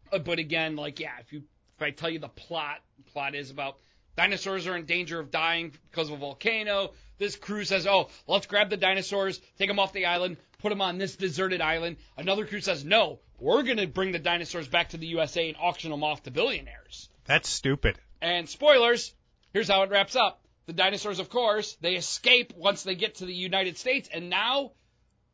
[0.10, 1.44] but again, like yeah, if you
[1.84, 3.78] if I tell you the plot, plot is about
[4.16, 6.94] dinosaurs are in danger of dying because of a volcano.
[7.18, 10.82] This crew says, oh, let's grab the dinosaurs, take them off the island, put them
[10.82, 11.98] on this deserted island.
[12.18, 15.92] Another crew says, no, we're gonna bring the dinosaurs back to the USA and auction
[15.92, 17.10] them off to billionaires.
[17.26, 17.98] That's stupid.
[18.22, 19.14] And spoilers,
[19.52, 20.40] here's how it wraps up.
[20.66, 24.72] The dinosaurs, of course, they escape once they get to the United States, and now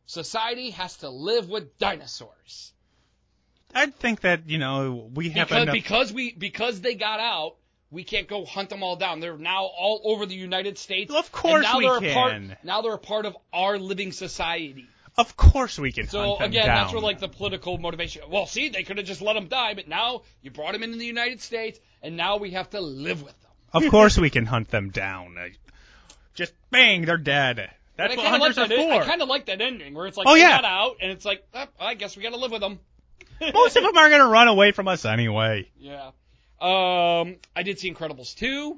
[0.07, 2.73] society has to live with dinosaurs.
[3.73, 5.73] I'd think that you know we have Because, enough.
[5.73, 7.55] because we because they got out,
[7.91, 9.19] we can't go hunt them all down.
[9.19, 11.09] They're now all over the United States.
[11.09, 13.77] Well, of course and now we they're A part, now they're a part of our
[13.77, 14.85] living society.
[15.17, 16.75] Of course we can So hunt them again, down.
[16.77, 18.23] that's where like the political motivation.
[18.29, 20.97] Well, see, they could have just let them die, but now you brought them into
[20.97, 23.51] the United States, and now we have to live with them.
[23.73, 25.37] Of course we can hunt them down.
[25.37, 25.49] Uh,
[26.35, 27.69] Just bang, they're dead.
[27.97, 28.71] That's what like hunters that.
[28.71, 30.61] are I kind of like that ending where it's like Oh, they yeah.
[30.61, 32.79] got out, and it's like, oh, I guess we got to live with them.
[33.53, 35.69] Most of them are gonna run away from us anyway.
[35.77, 36.11] Yeah.
[36.59, 38.77] Um, I did see Incredibles 2.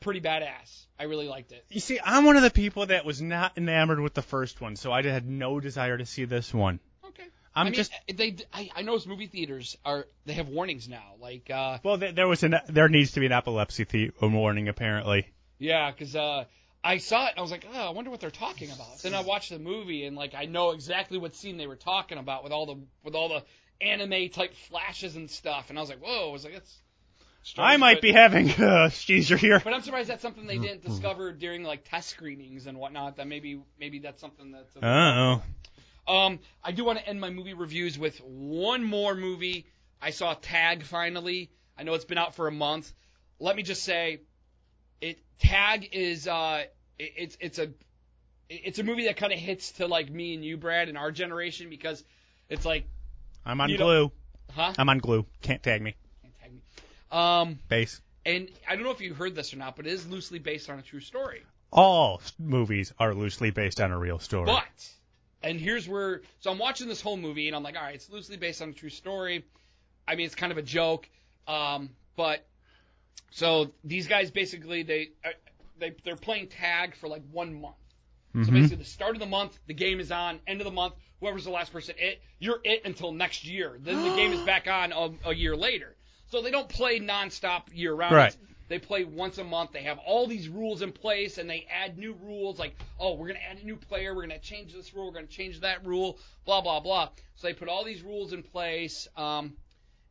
[0.00, 0.84] Pretty badass.
[0.98, 1.64] I really liked it.
[1.68, 4.76] You see, I'm one of the people that was not enamored with the first one,
[4.76, 6.78] so I had no desire to see this one.
[7.08, 7.24] Okay.
[7.54, 8.36] I'm I mean, just they.
[8.52, 11.14] I, I noticed movie theaters are they have warnings now.
[11.20, 14.68] Like, uh, well, th- there was an there needs to be an epilepsy the- warning
[14.68, 15.26] apparently.
[15.58, 16.44] yeah, because uh,
[16.84, 17.30] I saw it.
[17.30, 18.98] and I was like, oh, I wonder what they're talking about.
[19.02, 22.18] Then I watched the movie and like I know exactly what scene they were talking
[22.18, 23.42] about with all the with all the
[23.80, 25.70] anime type flashes and stuff.
[25.70, 26.28] And I was like, whoa.
[26.28, 26.78] I was like, that's.
[27.42, 29.60] strange, I might but- be having a seizure here.
[29.62, 33.16] But I'm surprised that's something they didn't discover during like test screenings and whatnot.
[33.16, 34.76] That maybe maybe that's something that's.
[34.76, 35.40] Uh
[36.08, 36.12] oh.
[36.12, 39.66] Um, I do want to end my movie reviews with one more movie.
[40.00, 41.50] I saw Tag finally.
[41.76, 42.92] I know it's been out for a month.
[43.40, 44.20] Let me just say,
[45.00, 46.62] it Tag is uh,
[46.98, 47.70] it, it's it's a
[48.48, 51.10] it's a movie that kind of hits to like me and you, Brad, and our
[51.10, 52.04] generation because
[52.48, 52.88] it's like,
[53.46, 54.12] I'm on You glue.
[54.52, 54.74] huh?
[54.76, 55.24] I'm on glue.
[55.40, 55.94] Can't tag me.
[56.22, 56.60] Can't tag me.
[57.10, 58.00] Um, Base.
[58.26, 60.68] and I don't know if you heard this or not, but it is loosely based
[60.68, 61.42] on a true story.
[61.72, 64.46] All movies are loosely based on a real story.
[64.46, 64.88] But,
[65.42, 68.10] and here's where, so I'm watching this whole movie and I'm like, all right, it's
[68.10, 69.44] loosely based on a true story.
[70.08, 71.08] I mean, it's kind of a joke.
[71.46, 72.44] Um, but,
[73.30, 75.30] so these guys basically, they, uh,
[75.78, 77.74] they, they're playing tag for like one month.
[78.32, 78.52] So Mhm.
[78.52, 80.40] basically, the start of the month, the game is on.
[80.46, 83.78] End of the month, whoever's the last person it, you're it until next year.
[83.80, 85.94] Then the game is back on a, a year later.
[86.28, 88.14] So they don't play nonstop year round.
[88.14, 88.36] Right.
[88.68, 89.72] They play once a month.
[89.72, 92.58] They have all these rules in place, and they add new rules.
[92.58, 94.12] Like, oh, we're gonna add a new player.
[94.14, 95.06] We're gonna change this rule.
[95.06, 96.18] We're gonna change that rule.
[96.44, 97.10] Blah blah blah.
[97.36, 99.06] So they put all these rules in place.
[99.16, 99.56] Um,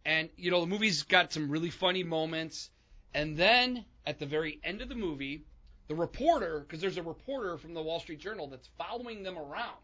[0.06, 2.70] and you know the movie's got some really funny moments.
[3.14, 5.44] And then at the very end of the movie,
[5.88, 9.76] the reporter, because there's a reporter from the Wall Street Journal that's following them around,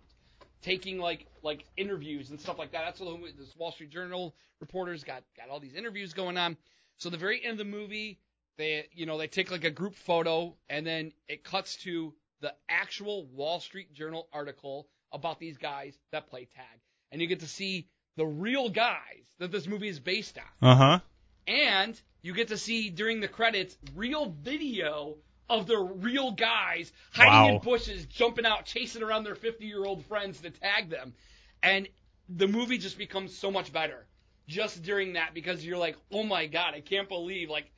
[0.62, 2.84] taking like like interviews and stuff like that.
[2.86, 6.58] That's what the, this Wall Street Journal reporters got got all these interviews going on.
[6.98, 8.20] So the very end of the movie,
[8.58, 12.54] they you know they take like a group photo and then it cuts to the
[12.70, 16.80] actual Wall Street Journal article about these guys that play tag,
[17.12, 20.76] and you get to see the real guys that this movie is based on Uh
[20.76, 21.00] huh.
[21.48, 25.16] and you get to see during the credits real video
[25.52, 27.56] of the real guys hiding Wow.
[27.56, 31.14] in bushes, jumping out, chasing around their 50 year old friends to tag them.
[31.62, 31.88] And
[32.30, 34.06] the movie just becomes so much better
[34.48, 37.70] just during that because you're like, oh my god, I can't believe like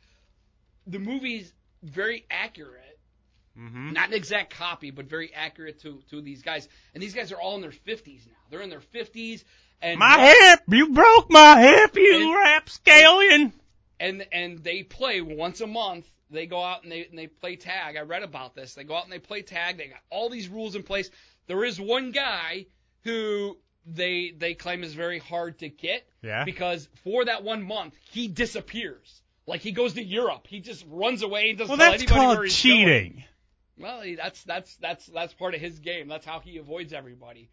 [0.88, 2.80] the movie's very accurate.
[3.60, 3.94] Mm-hmm.
[3.94, 6.68] Not an exact copy, but very accurate to, to these guys.
[6.94, 8.34] And these guys are all in their 50s now.
[8.50, 9.44] They're in their 50s.
[9.82, 10.62] And My hip!
[10.70, 13.54] You broke my hip, you And- rapscallion!
[14.04, 16.10] And and they play once a month.
[16.30, 17.96] They go out and they and they play tag.
[17.96, 18.74] I read about this.
[18.74, 19.78] They go out and they play tag.
[19.78, 21.10] They got all these rules in place.
[21.48, 22.66] There is one guy
[23.04, 26.44] who they they claim is very hard to get Yeah.
[26.46, 29.22] because for that one month he disappears.
[29.46, 30.48] Like he goes to Europe.
[30.48, 32.78] He just runs away and doesn't Well, tell that's anybody where called he's going.
[32.78, 33.24] cheating.
[33.78, 36.08] Well, he- that's that's that's that's part of his game.
[36.08, 37.50] That's how he avoids everybody.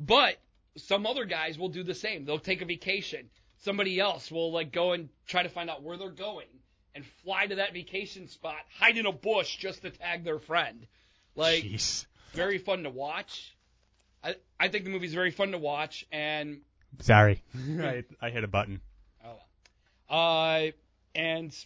[0.00, 0.36] But
[0.76, 2.24] some other guys will do the same.
[2.24, 3.28] They'll take a vacation.
[3.64, 6.46] Somebody else will like go and try to find out where they're going
[6.94, 10.86] and fly to that vacation spot, hide in a bush just to tag their friend.
[11.34, 12.06] Like Jeez.
[12.32, 13.54] very fun to watch.
[14.22, 16.60] I I think the movie's very fun to watch and
[17.00, 17.42] Sorry.
[17.80, 18.80] I, I hit a button.
[19.24, 20.70] Oh, uh
[21.14, 21.56] and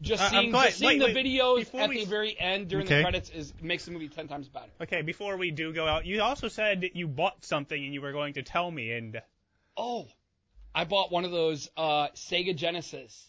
[0.00, 2.68] just I- seeing glad- just seeing wait, the wait, videos at we- the very end
[2.68, 2.96] during Okay.
[2.96, 4.70] the credits is makes the movie ten times better.
[4.80, 8.00] Okay, before we do go out, you also said that you bought something and you
[8.00, 9.20] were going to tell me, and
[9.76, 10.08] Oh,
[10.74, 13.28] I bought one of those uh, Sega Genesis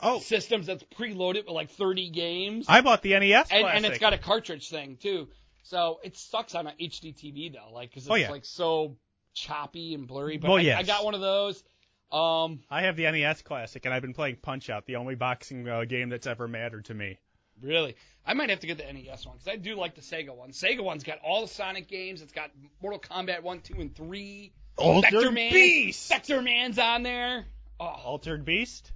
[0.00, 3.98] oh, systems that's preloaded with like 30 games, I bought the NES and, and it's
[3.98, 5.28] got a cartridge thing too.
[5.62, 8.30] So it sucks on an HD TV though, like because it's Oh, yeah.
[8.30, 8.96] like so
[9.34, 10.38] choppy and blurry.
[10.38, 10.78] But I, yes.
[10.80, 11.62] I got one of those.
[12.10, 15.68] Um, I have the NES classic, and I've been playing Punch Out, the only boxing
[15.68, 17.18] uh, game that's ever mattered to me.
[17.60, 20.34] really, I might have to get the NES one because I do like the Sega
[20.34, 20.52] one.
[20.52, 22.22] Sega one's got all the Sonic games.
[22.22, 24.52] It's got Mortal Kombat one, two, and three.
[24.78, 26.10] Vectorman, Beast.
[26.10, 27.44] Vectorman's on there.
[27.80, 28.92] Oh, Altered Beast.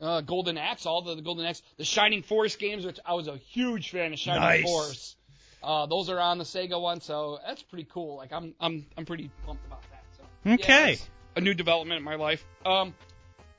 [0.00, 3.28] uh, Golden Axe, all the, the Golden Axe, the Shining Force games, which I was
[3.28, 4.62] a huge fan of Shining Nice.
[4.64, 5.16] Force.
[5.62, 8.16] Uh, those are on the Sega one, so that's pretty cool.
[8.16, 10.02] Like I'm I'm I'm pretty pumped about that.
[10.16, 10.94] So Okay.
[10.96, 12.44] that's a new development in my life.
[12.66, 12.94] Um,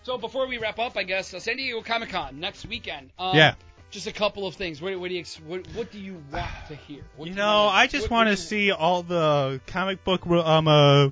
[0.03, 3.11] So before we wrap up, I guess uh, San Diego Comic Con next weekend.
[3.17, 3.55] Um, Yeah.
[3.89, 4.81] Just a couple of things.
[4.81, 7.03] What, what do you what, what do you want to hear?
[7.15, 10.67] What You know, wanna- I just want to you- see all the comic book um
[10.67, 11.09] uh,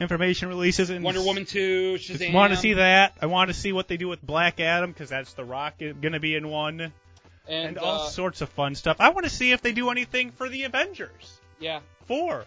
[0.00, 2.32] information releases and Wonder Woman two, Just Shazam.
[2.32, 3.14] want to see that.
[3.20, 6.12] I want to see what they do with Black Adam because that's The Rock going
[6.12, 6.92] to be in one, and,
[7.48, 8.96] and, all uh, sorts of fun stuff.
[9.00, 11.80] I want to see if they do anything for the Avengers yeah.
[12.06, 12.44] four.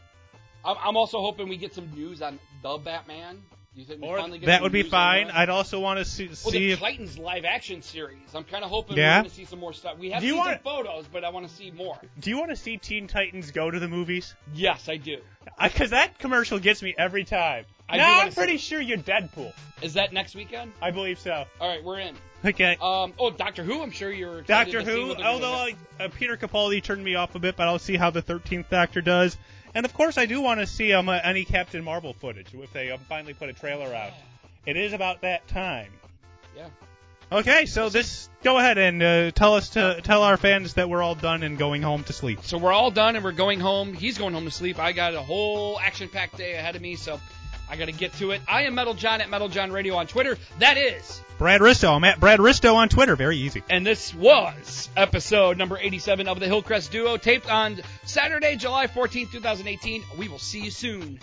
[0.63, 3.41] I'm, I'm also hoping we get some news on the Batman.
[3.77, 5.29] Do you think Or that would be fine.
[5.29, 8.17] I'd also want to see, Well, see the if Titans live action series.
[8.33, 9.17] I'm kind of hoping Yeah?
[9.17, 9.99] we're going to see some more stuff.
[9.99, 11.95] We have Do seen some photos, but I want to see more.
[12.19, 14.33] Do you want to see Teen Titans go to the movies?
[14.51, 15.19] Yes, I do.
[15.61, 17.65] Because that commercial gets me every time.
[17.87, 19.53] I now I'm pretty sure you're Deadpool.
[19.83, 20.71] Is that next weekend?
[20.81, 21.45] I believe so.
[21.61, 22.15] All right, we're in.
[22.43, 22.77] Okay.
[22.81, 23.83] Um, oh, Doctor Who.
[23.83, 25.69] I'm sure you're Doctor to Who, although
[25.99, 29.01] uh, Peter Capaldi turned me off a bit, but I'll see how the 13th Doctor
[29.01, 29.37] does.
[29.75, 32.73] And of course, I do want to see um, uh, any Captain Marvel footage if
[32.73, 34.11] they um, finally put a trailer out.
[34.65, 35.91] It is about that time.
[36.55, 36.67] Yeah.
[37.29, 41.01] Okay, so this go ahead and uh, tell us to tell our fans that we're
[41.01, 42.39] all done and going home to sleep.
[42.43, 43.93] So we're all done and we're going home.
[43.93, 44.79] He's going home to sleep.
[44.79, 47.19] I got a whole action-packed day ahead of me, so
[47.69, 48.41] I got to get to it.
[48.47, 50.37] I am Metal John at Metal John Radio on Twitter.
[50.59, 53.15] That is, Brad Risto, I'm at Brad Risto on Twitter.
[53.15, 53.61] Very easy.
[53.69, 59.31] and this was episode number 87 of the Hillcrest Duo, taped on Saturday, July 14th,
[59.31, 60.03] 2018.
[60.17, 61.19] We will see you soon.